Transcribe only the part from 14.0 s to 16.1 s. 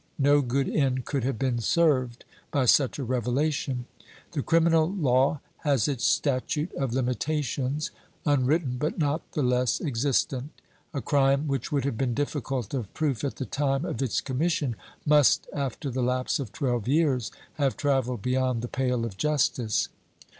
its commission must after the